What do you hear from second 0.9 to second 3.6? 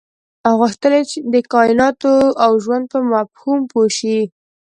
یې د کایناتو او ژوند په مفهوم